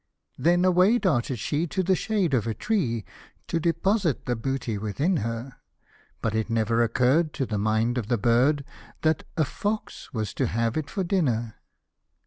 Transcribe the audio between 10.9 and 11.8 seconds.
dinner.